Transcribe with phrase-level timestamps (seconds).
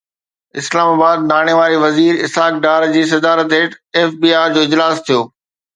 [0.61, 4.67] اسلام آباد ۾ ناڻي واري وزير اسحاق ڊار جي صدارت هيٺ ايف بي آر جو
[4.69, 5.21] اجلاس ٿيو